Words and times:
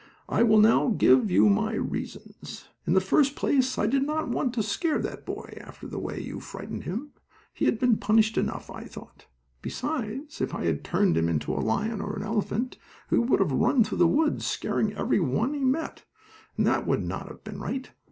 "I 0.27 0.41
will 0.41 0.57
now 0.57 0.87
give 0.97 1.29
you 1.29 1.47
my 1.47 1.75
reasons. 1.75 2.67
In 2.87 2.95
the 2.95 2.99
first 2.99 3.35
place 3.35 3.77
I 3.77 3.85
did 3.85 4.01
not 4.01 4.29
want 4.29 4.51
to 4.55 4.63
scare 4.63 4.97
that 4.97 5.27
boy 5.27 5.55
after 5.63 5.85
the 5.85 5.99
way 5.99 6.19
you 6.19 6.39
frightened 6.39 6.85
him. 6.85 7.11
He 7.53 7.65
had 7.65 7.77
been 7.77 7.97
punished 7.97 8.35
enough, 8.35 8.71
I 8.71 8.85
thought. 8.85 9.27
Besides, 9.61 10.41
if 10.41 10.55
I 10.55 10.65
had 10.65 10.83
turned 10.83 11.15
him 11.17 11.29
into 11.29 11.53
a 11.53 11.61
lion 11.61 12.01
or 12.01 12.15
an 12.15 12.23
elephant 12.23 12.77
he 13.11 13.17
would 13.17 13.39
have 13.41 13.51
run 13.51 13.83
through 13.83 13.99
the 13.99 14.07
woods, 14.07 14.43
scaring 14.43 14.91
every 14.93 15.19
one 15.19 15.53
he 15.53 15.63
met, 15.63 16.03
and 16.57 16.65
that 16.65 16.87
would 16.87 17.03
not 17.05 17.27
have 17.27 17.43
been 17.43 17.59
right. 17.59 17.91